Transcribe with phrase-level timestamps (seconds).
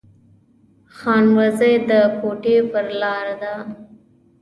[0.97, 3.53] خانوزۍ د کوټي پر لار ده